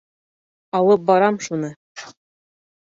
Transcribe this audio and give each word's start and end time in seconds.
—Алып 0.79 1.05
барам 1.11 1.39
шуны. 1.49 1.73